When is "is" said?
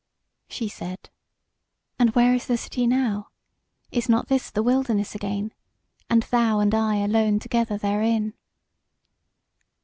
2.33-2.47, 3.91-4.09